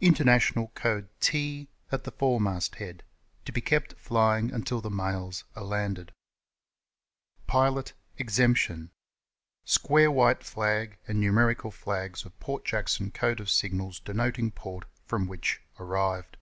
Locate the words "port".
12.40-12.64, 14.52-14.86